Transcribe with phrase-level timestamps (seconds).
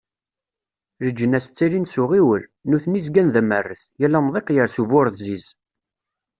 [1.05, 5.45] Leǧnas ttalin s uɣiwel, nutni zgan d amerret, yal amḍiq yers uburziz.